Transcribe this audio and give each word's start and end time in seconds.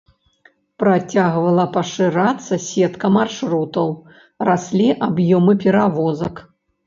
Працягвала 0.83 1.65
пашырацца 1.75 2.53
сетка 2.69 3.11
маршрутаў, 3.17 3.87
раслі 4.51 4.89
аб'ёмы 5.09 5.53
перавозак. 5.65 6.35